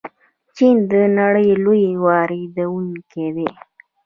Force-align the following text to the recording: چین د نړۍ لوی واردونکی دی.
چین 0.55 0.75
د 0.91 0.93
نړۍ 1.19 1.49
لوی 1.63 1.85
واردونکی 2.03 3.27
دی. 3.35 3.49